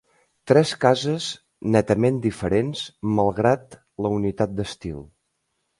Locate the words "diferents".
2.25-2.83